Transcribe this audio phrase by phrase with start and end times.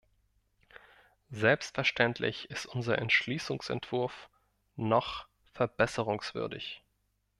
[1.29, 4.31] Selbstverständlich ist unser Entschließungsentwurf
[4.75, 6.81] noch verbesserungswürdig.